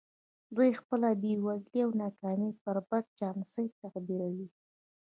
[0.55, 4.47] دوی خپله بېوزلي او ناکامي پر بد چانسۍ تعبیروي